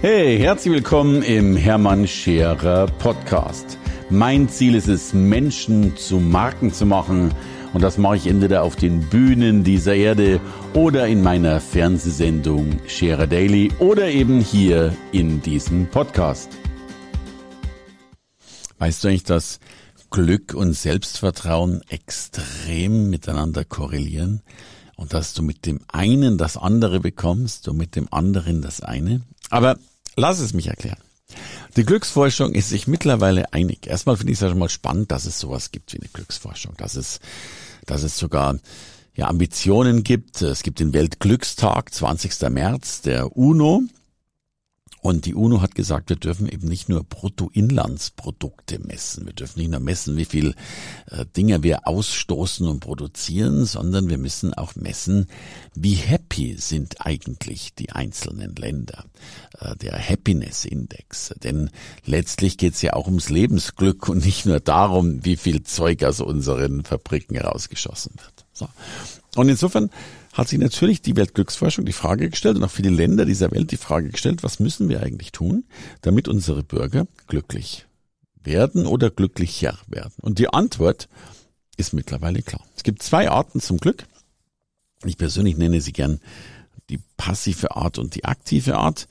Hey, 0.00 0.38
herzlich 0.38 0.74
willkommen 0.74 1.22
im 1.22 1.56
Hermann 1.56 2.06
Scherer 2.06 2.86
Podcast. 2.86 3.78
Mein 4.10 4.48
Ziel 4.48 4.76
ist 4.76 4.86
es, 4.86 5.12
Menschen 5.12 5.96
zu 5.96 6.20
Marken 6.20 6.72
zu 6.72 6.86
machen. 6.86 7.34
Und 7.72 7.82
das 7.82 7.98
mache 7.98 8.14
ich 8.14 8.28
entweder 8.28 8.62
auf 8.62 8.76
den 8.76 9.00
Bühnen 9.10 9.64
dieser 9.64 9.96
Erde 9.96 10.40
oder 10.72 11.08
in 11.08 11.20
meiner 11.20 11.58
Fernsehsendung 11.58 12.78
Scherer 12.86 13.26
Daily 13.26 13.72
oder 13.80 14.08
eben 14.08 14.40
hier 14.40 14.96
in 15.10 15.42
diesem 15.42 15.88
Podcast. 15.88 16.56
Weißt 18.78 19.02
du 19.02 19.08
eigentlich, 19.08 19.24
dass 19.24 19.58
Glück 20.10 20.54
und 20.54 20.74
Selbstvertrauen 20.74 21.82
extrem 21.88 23.10
miteinander 23.10 23.64
korrelieren? 23.64 24.42
Und 24.94 25.12
dass 25.12 25.34
du 25.34 25.42
mit 25.42 25.66
dem 25.66 25.80
einen 25.88 26.38
das 26.38 26.56
andere 26.56 27.00
bekommst 27.00 27.66
und 27.66 27.76
mit 27.76 27.96
dem 27.96 28.06
anderen 28.12 28.62
das 28.62 28.80
eine? 28.80 29.22
Aber 29.50 29.78
lass 30.16 30.40
es 30.40 30.54
mich 30.54 30.68
erklären. 30.68 30.98
Die 31.76 31.84
Glücksforschung 31.84 32.52
ist 32.54 32.70
sich 32.70 32.86
mittlerweile 32.86 33.52
einig. 33.52 33.86
Erstmal 33.86 34.16
finde 34.16 34.32
ich 34.32 34.38
es 34.38 34.42
ja 34.42 34.48
schon 34.48 34.58
mal 34.58 34.68
spannend, 34.68 35.10
dass 35.12 35.26
es 35.26 35.38
sowas 35.38 35.70
gibt 35.70 35.92
wie 35.92 35.98
eine 35.98 36.08
Glücksforschung, 36.08 36.74
dass 36.76 36.96
es, 36.96 37.20
dass 37.86 38.02
es 38.02 38.16
sogar 38.16 38.58
ja, 39.14 39.28
Ambitionen 39.28 40.04
gibt. 40.04 40.42
Es 40.42 40.62
gibt 40.62 40.80
den 40.80 40.92
Weltglückstag, 40.92 41.92
20. 41.92 42.50
März 42.50 43.02
der 43.02 43.36
UNO. 43.36 43.82
Und 45.00 45.26
die 45.26 45.34
UNO 45.34 45.60
hat 45.60 45.74
gesagt, 45.74 46.08
wir 46.08 46.16
dürfen 46.16 46.48
eben 46.48 46.66
nicht 46.68 46.88
nur 46.88 47.04
Bruttoinlandsprodukte 47.04 48.80
messen. 48.80 49.26
Wir 49.26 49.32
dürfen 49.32 49.60
nicht 49.60 49.70
nur 49.70 49.80
messen, 49.80 50.16
wie 50.16 50.24
viel 50.24 50.54
äh, 51.10 51.24
Dinge 51.36 51.62
wir 51.62 51.86
ausstoßen 51.86 52.66
und 52.66 52.80
produzieren, 52.80 53.64
sondern 53.64 54.08
wir 54.08 54.18
müssen 54.18 54.54
auch 54.54 54.74
messen, 54.74 55.28
wie 55.74 55.94
happy 55.94 56.56
sind 56.58 57.06
eigentlich 57.06 57.74
die 57.74 57.92
einzelnen 57.92 58.56
Länder. 58.56 59.04
Äh, 59.60 59.76
der 59.76 59.98
Happiness 59.98 60.64
Index. 60.64 61.34
Denn 61.42 61.70
letztlich 62.04 62.58
geht 62.58 62.74
es 62.74 62.82
ja 62.82 62.94
auch 62.94 63.06
ums 63.06 63.28
Lebensglück 63.28 64.08
und 64.08 64.24
nicht 64.24 64.46
nur 64.46 64.60
darum, 64.60 65.24
wie 65.24 65.36
viel 65.36 65.62
Zeug 65.62 66.02
aus 66.04 66.20
unseren 66.20 66.84
Fabriken 66.84 67.38
rausgeschossen 67.38 68.12
wird. 68.16 68.46
So. 68.52 68.68
Und 69.36 69.48
insofern 69.48 69.90
hat 70.38 70.48
sich 70.48 70.60
natürlich 70.60 71.02
die 71.02 71.16
Weltglücksforschung 71.16 71.84
die 71.84 71.92
Frage 71.92 72.30
gestellt 72.30 72.56
und 72.56 72.62
auch 72.62 72.70
viele 72.70 72.90
Länder 72.90 73.24
dieser 73.24 73.50
Welt 73.50 73.72
die 73.72 73.76
Frage 73.76 74.10
gestellt, 74.10 74.44
was 74.44 74.60
müssen 74.60 74.88
wir 74.88 75.02
eigentlich 75.02 75.32
tun, 75.32 75.64
damit 76.00 76.28
unsere 76.28 76.62
Bürger 76.62 77.08
glücklich 77.26 77.86
werden 78.44 78.86
oder 78.86 79.10
glücklicher 79.10 79.76
werden? 79.88 80.14
Und 80.22 80.38
die 80.38 80.48
Antwort 80.48 81.08
ist 81.76 81.92
mittlerweile 81.92 82.42
klar. 82.42 82.64
Es 82.76 82.84
gibt 82.84 83.02
zwei 83.02 83.28
Arten 83.28 83.60
zum 83.60 83.78
Glück. 83.78 84.06
Ich 85.04 85.18
persönlich 85.18 85.56
nenne 85.56 85.80
sie 85.80 85.92
gern 85.92 86.20
die 86.88 87.00
passive 87.16 87.76
Art 87.76 87.98
und 87.98 88.14
die 88.14 88.24
aktive 88.24 88.76
Art. 88.76 89.08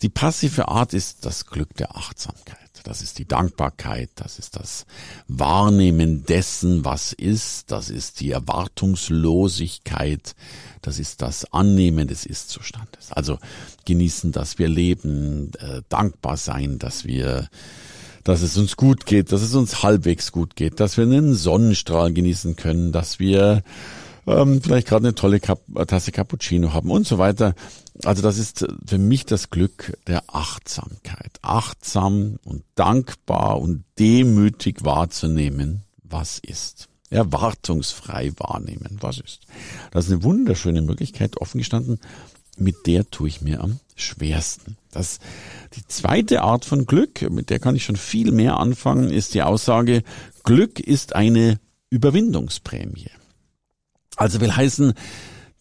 Die 0.00 0.08
passive 0.08 0.68
Art 0.68 0.94
ist 0.94 1.26
das 1.26 1.44
Glück 1.44 1.74
der 1.76 1.94
Achtsamkeit. 1.94 2.69
Das 2.84 3.02
ist 3.02 3.18
die 3.18 3.26
Dankbarkeit, 3.26 4.10
das 4.14 4.38
ist 4.38 4.56
das 4.56 4.86
Wahrnehmen 5.28 6.24
dessen, 6.24 6.84
was 6.84 7.12
ist, 7.12 7.70
das 7.70 7.90
ist 7.90 8.20
die 8.20 8.30
Erwartungslosigkeit, 8.30 10.34
das 10.82 10.98
ist 10.98 11.22
das 11.22 11.52
Annehmen 11.52 12.08
des 12.08 12.26
Ist-Zustandes. 12.26 13.12
Also 13.12 13.38
genießen, 13.86 14.32
dass 14.32 14.58
wir 14.58 14.68
leben, 14.68 15.52
äh, 15.58 15.82
dankbar 15.88 16.36
sein, 16.36 16.78
dass 16.78 17.04
wir 17.04 17.48
dass 18.22 18.42
es 18.42 18.58
uns 18.58 18.76
gut 18.76 19.06
geht, 19.06 19.32
dass 19.32 19.40
es 19.40 19.54
uns 19.54 19.82
halbwegs 19.82 20.30
gut 20.30 20.54
geht, 20.54 20.78
dass 20.78 20.98
wir 20.98 21.04
einen 21.04 21.34
Sonnenstrahl 21.34 22.12
genießen 22.12 22.54
können, 22.54 22.92
dass 22.92 23.18
wir 23.18 23.62
ähm, 24.26 24.60
vielleicht 24.62 24.88
gerade 24.88 25.06
eine 25.06 25.14
tolle 25.14 25.40
Kap 25.40 25.60
Tasse 25.86 26.12
Cappuccino 26.12 26.72
haben 26.72 26.90
und 26.90 27.06
so 27.06 27.18
weiter. 27.18 27.54
Also 28.04 28.22
das 28.22 28.38
ist 28.38 28.66
für 28.86 28.98
mich 28.98 29.26
das 29.26 29.50
Glück 29.50 29.98
der 30.06 30.22
Achtsamkeit. 30.28 31.38
Achtsam 31.42 32.38
und 32.44 32.64
dankbar 32.74 33.60
und 33.60 33.84
demütig 33.98 34.84
wahrzunehmen, 34.84 35.82
was 36.02 36.38
ist. 36.38 36.88
Erwartungsfrei 37.10 38.32
wahrnehmen, 38.36 38.98
was 39.00 39.18
ist. 39.18 39.40
Das 39.90 40.06
ist 40.06 40.12
eine 40.12 40.22
wunderschöne 40.22 40.80
Möglichkeit, 40.80 41.38
offen 41.38 41.58
gestanden, 41.58 41.98
mit 42.56 42.86
der 42.86 43.10
tue 43.10 43.28
ich 43.28 43.40
mir 43.40 43.60
am 43.62 43.80
schwersten. 43.96 44.76
Das, 44.90 45.18
die 45.74 45.86
zweite 45.86 46.42
Art 46.42 46.64
von 46.64 46.86
Glück, 46.86 47.28
mit 47.30 47.50
der 47.50 47.58
kann 47.58 47.74
ich 47.74 47.84
schon 47.84 47.96
viel 47.96 48.32
mehr 48.32 48.58
anfangen, 48.58 49.10
ist 49.10 49.34
die 49.34 49.42
Aussage, 49.42 50.02
Glück 50.44 50.78
ist 50.78 51.14
eine 51.14 51.58
Überwindungsprämie. 51.90 53.10
Also 54.16 54.40
will 54.40 54.54
heißen, 54.54 54.94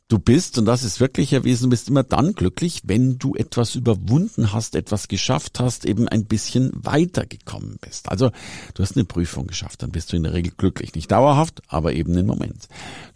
Du 0.10 0.18
bist, 0.18 0.58
und 0.58 0.66
das 0.66 0.84
ist 0.84 1.00
wirklich 1.00 1.34
erwiesen, 1.34 1.70
bist 1.70 1.88
immer 1.88 2.02
dann 2.02 2.34
glücklich, 2.34 2.82
wenn 2.84 3.20
du 3.20 3.36
etwas 3.36 3.76
überwunden 3.76 4.52
hast, 4.52 4.76
etwas 4.76 5.08
geschafft 5.08 5.60
hast, 5.60 5.86
eben 5.86 6.08
ein 6.08 6.26
bisschen 6.26 6.72
weitergekommen 6.74 7.78
bist. 7.80 8.10
Also 8.10 8.32
du 8.74 8.82
hast 8.82 8.96
eine 8.96 9.06
Prüfung 9.06 9.46
geschafft, 9.46 9.84
dann 9.84 9.92
bist 9.92 10.12
du 10.12 10.18
in 10.18 10.24
der 10.24 10.34
Regel 10.34 10.52
glücklich. 10.58 10.96
Nicht 10.96 11.12
dauerhaft, 11.12 11.62
aber 11.68 11.94
eben 11.94 12.18
im 12.18 12.26
Moment. 12.26 12.68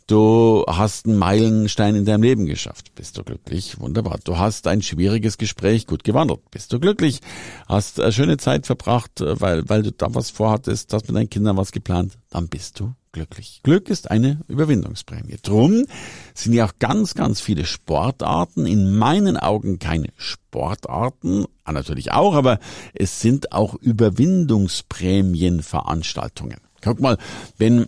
Du 0.06 0.66
hast 0.68 1.08
einen 1.08 1.18
Meilenstein 1.18 1.96
in 1.96 2.06
deinem 2.06 2.22
Leben 2.22 2.46
geschafft, 2.46 2.94
bist 2.94 3.18
du 3.18 3.24
glücklich, 3.24 3.80
wunderbar. 3.80 4.20
Du 4.24 4.38
hast 4.38 4.68
ein 4.68 4.84
schwieriges 4.84 5.40
Gespräch 5.40 5.88
gut 5.88 6.04
gewandelt, 6.04 6.42
bist 6.52 6.72
du 6.74 6.80
glücklich. 6.80 7.22
Hast 7.68 8.00
eine 8.00 8.12
schöne 8.12 8.38
Zeit 8.38 8.68
verbracht, 8.68 9.14
weil, 9.20 9.68
weil 9.68 9.82
du 9.82 9.92
da 9.92 10.14
was 10.14 10.30
vorhattest, 10.30 10.94
hast 10.94 11.08
mit 11.08 11.18
deinen 11.18 11.30
Kindern 11.32 11.58
was 11.58 11.72
geplant, 11.72 12.20
dann 12.30 12.50
bist 12.50 12.80
du 12.80 12.94
glücklich. 13.14 13.62
Glück 13.64 13.90
ist 13.90 14.12
eine 14.12 14.42
Überwindungsprämie. 14.50 15.38
Drum 15.42 15.86
sind 16.34 16.52
ja 16.52 16.66
auch 16.66 16.74
ganz, 16.80 17.14
ganz 17.14 17.40
viele 17.40 17.64
Sportarten 17.66 18.66
in 18.66 18.98
meinen 18.98 19.38
Augen 19.38 19.80
keine 19.80 20.10
Sportarten, 20.18 21.46
ah, 21.64 21.72
natürlich 21.72 22.12
auch, 22.12 22.34
aber 22.34 22.60
es 22.94 23.22
sind 23.22 23.54
auch 23.54 23.76
Überwindungsprämienveranstaltungen. 23.76 26.58
Guck 26.82 27.00
mal, 27.00 27.18
wenn 27.58 27.88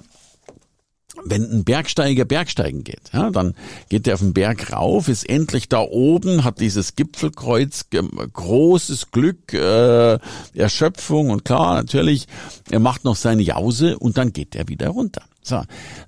wenn 1.23 1.43
ein 1.51 1.63
Bergsteiger 1.63 2.25
Bergsteigen 2.25 2.83
geht, 2.83 3.11
ja, 3.13 3.29
dann 3.31 3.55
geht 3.89 4.07
er 4.07 4.15
auf 4.15 4.19
den 4.19 4.33
Berg 4.33 4.71
rauf, 4.73 5.07
ist 5.07 5.27
endlich 5.29 5.69
da 5.69 5.79
oben, 5.79 6.43
hat 6.43 6.59
dieses 6.59 6.95
Gipfelkreuz, 6.95 7.85
großes 8.33 9.11
Glück, 9.11 9.53
äh, 9.53 10.19
Erschöpfung 10.53 11.29
und 11.29 11.45
klar, 11.45 11.75
natürlich, 11.75 12.27
er 12.69 12.79
macht 12.79 13.05
noch 13.05 13.15
seine 13.15 13.41
Jause 13.41 13.97
und 13.97 14.17
dann 14.17 14.33
geht 14.33 14.55
er 14.55 14.67
wieder 14.67 14.89
runter. 14.89 15.23
So, 15.41 15.61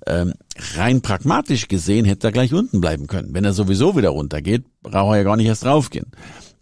ähm, 0.06 0.34
rein 0.76 1.00
pragmatisch 1.00 1.68
gesehen 1.68 2.04
hätte 2.04 2.28
er 2.28 2.32
gleich 2.32 2.52
unten 2.52 2.80
bleiben 2.80 3.06
können. 3.06 3.34
Wenn 3.34 3.44
er 3.44 3.52
sowieso 3.52 3.96
wieder 3.96 4.08
runtergeht, 4.10 4.64
braucht 4.82 5.14
er 5.14 5.18
ja 5.18 5.22
gar 5.22 5.36
nicht 5.36 5.46
erst 5.46 5.64
raufgehen. 5.64 6.06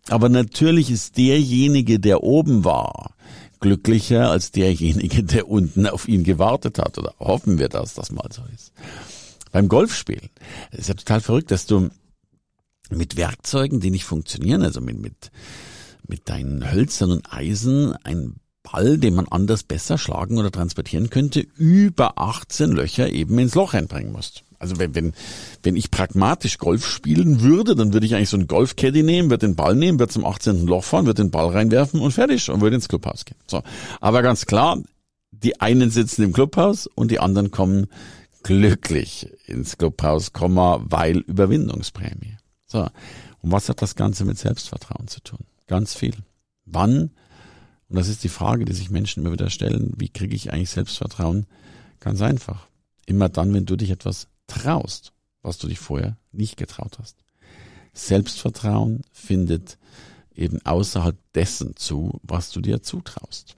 Aber 0.09 0.29
natürlich 0.29 0.91
ist 0.91 1.17
derjenige, 1.17 1.99
der 1.99 2.23
oben 2.23 2.65
war, 2.65 3.16
glücklicher 3.67 4.31
als 4.31 4.53
derjenige, 4.53 5.25
der 5.25 5.49
unten 5.49 5.87
auf 5.87 6.07
ihn 6.07 6.23
gewartet 6.23 6.79
hat. 6.79 6.99
Oder 6.99 7.15
hoffen 7.19 7.59
wir, 7.59 7.69
dass 7.69 7.95
das 7.95 8.13
mal 8.13 8.29
so 8.33 8.43
ist. 8.55 8.73
Beim 9.51 9.69
Golfspielen 9.69 10.31
ist 10.71 10.89
ja 10.89 10.95
total 10.95 11.21
verrückt, 11.21 11.51
dass 11.51 11.67
du 11.67 11.91
mit 12.91 13.17
Werkzeugen, 13.17 13.81
die 13.81 13.91
nicht 13.91 14.05
funktionieren, 14.05 14.63
also 14.63 14.81
mit, 14.81 15.01
mit, 15.01 15.33
mit 16.07 16.29
deinen 16.29 16.71
Hölzern 16.71 17.11
und 17.11 17.33
Eisen, 17.33 17.97
ein 18.05 18.37
Ball, 18.63 18.99
den 18.99 19.15
man 19.15 19.27
anders 19.29 19.65
besser 19.65 19.99
schlagen 19.99 20.39
oder 20.39 20.53
transportieren 20.53 21.11
könnte, 21.11 21.41
über 21.41 22.19
18 22.19 22.71
Löcher 22.71 23.09
eben 23.09 23.39
ins 23.39 23.55
Loch 23.55 23.75
einbringen 23.75 24.13
musst. 24.13 24.45
Also 24.59 24.79
wenn, 24.79 24.95
wenn, 24.95 25.13
wenn 25.63 25.77
ich 25.77 25.91
pragmatisch 25.91 26.59
Golf 26.59 26.87
spielen 26.87 27.41
würde, 27.41 27.75
dann 27.75 27.93
würde 27.93 28.07
ich 28.07 28.15
eigentlich 28.15 28.31
so 28.31 28.37
einen 28.37 28.47
Golfcaddy 28.47 29.03
nehmen, 29.03 29.31
würde 29.31 29.47
den 29.47 29.57
Ball 29.57 29.75
nehmen, 29.75 29.99
würde 29.99 30.13
zum 30.13 30.25
18. 30.25 30.67
Loch 30.67 30.85
fahren, 30.85 31.07
würde 31.07 31.23
den 31.23 31.31
Ball 31.31 31.49
reinwerfen 31.49 32.01
und 32.01 32.13
fertig 32.13 32.51
und 32.51 32.61
würde 32.61 32.77
ins 32.77 32.89
Clubhaus 32.89 33.25
gehen. 33.25 33.39
So. 33.47 33.63
Aber 34.01 34.23
ganz 34.23 34.47
klar, 34.47 34.79
die 35.31 35.61
einen 35.61 35.91
sitzen 35.91 36.23
im 36.23 36.33
Clubhaus 36.33 36.87
und 36.87 37.11
die 37.11 37.21
anderen 37.21 37.51
kommen 37.51 37.89
glücklich 38.43 39.29
ins 39.47 39.77
Clubhaus, 39.77 40.31
weil 40.33 41.19
Überwindungsprämie. 41.19 42.37
So. 42.67 42.83
Und 43.43 43.53
was 43.53 43.69
hat 43.69 43.83
das 43.83 43.97
Ganze 43.97 44.25
mit 44.25 44.39
Selbstvertrauen 44.39 45.09
zu 45.09 45.21
tun? 45.21 45.41
Ganz 45.67 45.95
viel. 45.95 46.15
Wann, 46.65 47.11
und 47.89 47.97
das 47.97 48.09
ist 48.09 48.25
die 48.25 48.29
Frage, 48.29 48.65
die 48.65 48.73
sich 48.73 48.91
Menschen 48.91 49.23
immer 49.23 49.33
wieder 49.33 49.51
stellen, 49.51 49.93
wie 49.97 50.09
kriege 50.09 50.35
ich 50.35 50.53
eigentlich 50.53 50.71
Selbstvertrauen? 50.71 51.47
Ganz 52.01 52.23
einfach. 52.23 52.67
Immer 53.07 53.29
dann, 53.29 53.53
wenn 53.55 53.67
du 53.67 53.77
dich 53.77 53.91
etwas 53.91 54.29
traust, 54.47 55.13
was 55.43 55.59
du 55.59 55.69
dich 55.69 55.79
vorher 55.79 56.17
nicht 56.33 56.57
getraut 56.57 56.99
hast. 56.99 57.17
Selbstvertrauen 57.93 59.03
findet 59.13 59.79
eben 60.35 60.65
außerhalb 60.65 61.17
dessen 61.35 61.77
zu, 61.77 62.21
was 62.23 62.51
du 62.51 62.61
dir 62.61 62.83
zutraust. 62.83 63.57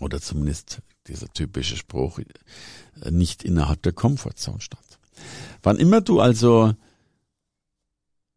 Oder 0.00 0.20
zumindest 0.20 0.80
dieser 1.06 1.28
typische 1.28 1.76
Spruch, 1.76 2.18
äh, 2.18 3.10
nicht 3.10 3.44
innerhalb 3.44 3.82
der 3.82 3.92
Komfortzone 3.92 4.60
statt. 4.60 4.98
Wann 5.62 5.78
immer 5.78 6.00
du 6.00 6.20
also 6.20 6.74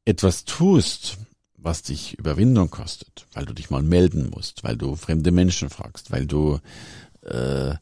etwas 0.04 0.46
tust, 0.46 1.18
was 1.58 1.82
dich 1.82 2.18
Überwindung 2.20 2.70
kostet, 2.70 3.26
weil 3.34 3.46
du 3.46 3.54
dich 3.54 3.70
mal 3.70 3.82
melden 3.82 4.30
musst, 4.30 4.64
weil 4.64 4.78
du 4.78 4.96
fremde 4.96 5.32
Menschen 5.32 5.70
fragst, 5.70 6.12
weil 6.12 6.28
du 6.28 6.60
äh, 7.22 7.76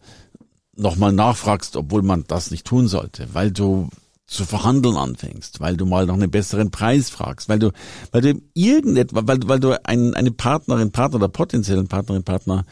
nochmal 0.75 1.13
nachfragst, 1.13 1.75
obwohl 1.75 2.01
man 2.01 2.25
das 2.27 2.51
nicht 2.51 2.65
tun 2.65 2.87
sollte, 2.87 3.27
weil 3.33 3.51
du 3.51 3.89
zu 4.25 4.45
verhandeln 4.45 4.97
anfängst, 4.97 5.59
weil 5.59 5.77
du 5.77 5.85
mal 5.85 6.05
noch 6.05 6.15
einen 6.15 6.31
besseren 6.31 6.71
Preis 6.71 7.09
fragst, 7.09 7.49
weil 7.49 7.59
du, 7.59 7.71
weil 8.11 8.21
du 8.21 8.41
irgendetwas, 8.53 9.27
weil, 9.27 9.39
weil 9.47 9.59
du 9.59 9.85
ein, 9.85 10.15
eine 10.15 10.31
Partnerin, 10.31 10.91
Partner 10.91 11.17
oder 11.17 11.27
potenziellen 11.27 11.87
Partnerin, 11.87 12.23
Partner 12.23 12.65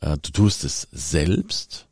äh, 0.00 0.18
du 0.18 0.30
tust 0.32 0.64
es 0.64 0.88
selbst, 0.92 1.88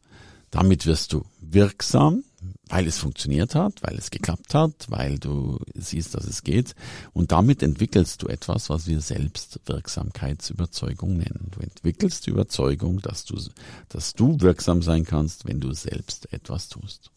damit 0.51 0.85
wirst 0.87 1.13
du 1.13 1.25
wirksam, 1.41 2.23
weil 2.69 2.87
es 2.87 2.99
funktioniert 2.99 3.55
hat, 3.55 3.83
weil 3.83 3.97
es 3.97 4.11
geklappt 4.11 4.53
hat, 4.55 4.87
weil 4.89 5.19
du 5.19 5.59
siehst, 5.75 6.15
dass 6.15 6.25
es 6.25 6.43
geht. 6.43 6.75
Und 7.13 7.33
damit 7.33 7.63
entwickelst 7.63 8.23
du 8.23 8.29
etwas, 8.29 8.71
was 8.71 8.87
wir 8.87 9.01
Selbstwirksamkeitsüberzeugung 9.01 11.17
nennen. 11.17 11.49
Du 11.51 11.61
entwickelst 11.61 12.27
die 12.27 12.31
Überzeugung, 12.31 13.01
dass 13.01 13.25
du, 13.25 13.41
dass 13.89 14.15
du 14.15 14.41
wirksam 14.41 14.83
sein 14.83 15.05
kannst, 15.05 15.47
wenn 15.47 15.61
du 15.61 15.73
selbst 15.73 16.33
etwas 16.33 16.69
tust. 16.69 17.11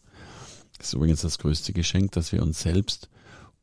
Das 0.76 0.88
ist 0.88 0.94
übrigens 0.94 1.22
das 1.22 1.38
größte 1.38 1.72
Geschenk, 1.72 2.12
das 2.12 2.32
wir 2.32 2.42
uns 2.42 2.60
selbst 2.60 3.08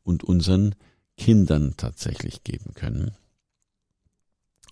und 0.02 0.24
unseren 0.24 0.74
Kindern 1.16 1.74
tatsächlich 1.76 2.42
geben 2.44 2.74
können, 2.74 3.12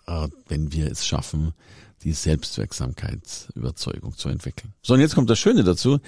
äh, 0.06 0.29
wenn 0.49 0.73
wir 0.73 0.91
es 0.91 1.06
schaffen, 1.06 1.55
die 2.02 2.12
Selbstwirksamkeitsüberzeugung 2.12 4.17
zu 4.17 4.29
entwickeln. 4.29 4.75
So, 4.82 4.94
und 4.94 5.00
jetzt 5.00 5.14
kommt 5.14 5.31
das 5.31 5.38
Schöne 5.38 5.62
dazu. 5.64 6.00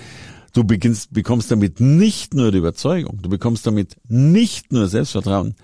Du 0.56 0.64
beginnst, 0.64 1.12
bekommst 1.12 1.50
damit 1.50 1.80
nicht 1.80 2.32
nur 2.32 2.50
die 2.50 2.56
Überzeugung, 2.56 3.20
du 3.20 3.28
bekommst 3.28 3.66
damit 3.66 3.98
nicht 4.08 4.72
nur 4.72 4.88
Selbstvertrauen, 4.88 5.54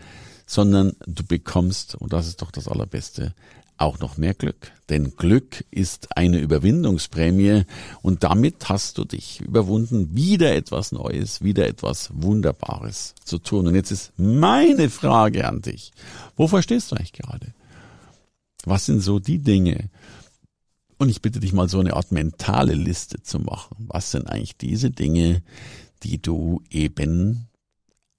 sondern 0.44 0.92
du 1.06 1.24
bekommst, 1.24 1.94
und 1.94 2.12
das 2.12 2.26
ist 2.26 2.42
doch 2.42 2.50
das 2.50 2.68
Allerbeste, 2.68 3.34
auch 3.78 4.00
noch 4.00 4.18
mehr 4.18 4.34
Glück. 4.34 4.70
Denn 4.90 5.16
Glück 5.16 5.64
ist 5.70 6.14
eine 6.14 6.40
Überwindungsprämie 6.40 7.62
und 8.02 8.22
damit 8.22 8.68
hast 8.68 8.98
du 8.98 9.06
dich 9.06 9.40
überwunden, 9.40 10.14
wieder 10.14 10.54
etwas 10.54 10.92
Neues, 10.92 11.40
wieder 11.40 11.66
etwas 11.66 12.10
Wunderbares 12.12 13.14
zu 13.24 13.38
tun. 13.38 13.68
Und 13.68 13.74
jetzt 13.74 13.92
ist 13.92 14.12
meine 14.18 14.90
Frage 14.90 15.48
an 15.48 15.62
dich. 15.62 15.92
Wovor 16.36 16.60
stehst 16.60 16.92
du 16.92 16.96
eigentlich 16.96 17.14
gerade? 17.14 17.54
Was 18.66 18.84
sind 18.84 19.00
so 19.00 19.20
die 19.20 19.38
Dinge, 19.38 19.88
und 21.02 21.08
ich 21.08 21.20
bitte 21.20 21.40
dich 21.40 21.52
mal 21.52 21.68
so 21.68 21.80
eine 21.80 21.94
Art 21.94 22.12
mentale 22.12 22.74
Liste 22.74 23.22
zu 23.22 23.40
machen. 23.40 23.76
Was 23.88 24.12
sind 24.12 24.28
eigentlich 24.28 24.56
diese 24.56 24.90
Dinge, 24.90 25.42
die 26.04 26.22
du 26.22 26.62
eben 26.70 27.48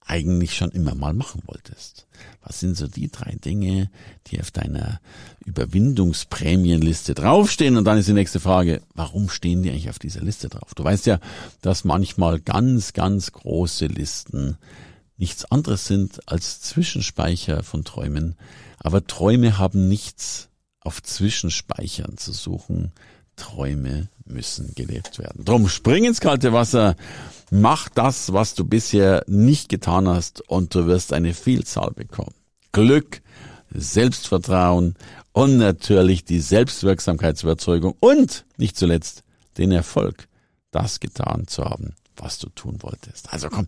eigentlich 0.06 0.54
schon 0.54 0.70
immer 0.70 0.94
mal 0.94 1.14
machen 1.14 1.42
wolltest? 1.46 2.06
Was 2.42 2.60
sind 2.60 2.76
so 2.76 2.86
die 2.86 3.10
drei 3.10 3.36
Dinge, 3.42 3.90
die 4.26 4.38
auf 4.38 4.50
deiner 4.50 5.00
Überwindungsprämienliste 5.46 7.14
draufstehen? 7.14 7.78
Und 7.78 7.84
dann 7.86 7.96
ist 7.96 8.08
die 8.08 8.12
nächste 8.12 8.38
Frage, 8.38 8.82
warum 8.94 9.30
stehen 9.30 9.62
die 9.62 9.70
eigentlich 9.70 9.88
auf 9.88 9.98
dieser 9.98 10.20
Liste 10.20 10.50
drauf? 10.50 10.74
Du 10.74 10.84
weißt 10.84 11.06
ja, 11.06 11.20
dass 11.62 11.84
manchmal 11.84 12.38
ganz, 12.38 12.92
ganz 12.92 13.32
große 13.32 13.86
Listen 13.86 14.58
nichts 15.16 15.46
anderes 15.46 15.86
sind 15.86 16.20
als 16.28 16.60
Zwischenspeicher 16.60 17.62
von 17.62 17.82
Träumen. 17.84 18.36
Aber 18.78 19.06
Träume 19.06 19.56
haben 19.56 19.88
nichts 19.88 20.50
auf 20.84 21.02
Zwischenspeichern 21.02 22.16
zu 22.16 22.32
suchen. 22.32 22.92
Träume 23.36 24.08
müssen 24.26 24.74
gelebt 24.74 25.18
werden. 25.18 25.44
Drum 25.44 25.68
spring 25.68 26.04
ins 26.04 26.20
kalte 26.20 26.52
Wasser, 26.52 26.94
mach 27.50 27.88
das, 27.88 28.32
was 28.32 28.54
du 28.54 28.64
bisher 28.64 29.24
nicht 29.26 29.68
getan 29.68 30.08
hast 30.08 30.40
und 30.48 30.74
du 30.74 30.86
wirst 30.86 31.12
eine 31.12 31.34
Vielzahl 31.34 31.90
bekommen. 31.90 32.34
Glück, 32.72 33.22
Selbstvertrauen 33.70 34.94
und 35.32 35.58
natürlich 35.58 36.24
die 36.24 36.40
Selbstwirksamkeitsüberzeugung 36.40 37.94
und 37.98 38.44
nicht 38.56 38.76
zuletzt 38.76 39.24
den 39.58 39.72
Erfolg, 39.72 40.28
das 40.70 41.00
getan 41.00 41.46
zu 41.46 41.64
haben, 41.64 41.94
was 42.16 42.38
du 42.38 42.48
tun 42.50 42.78
wolltest. 42.80 43.32
Also 43.32 43.48
komm, 43.48 43.66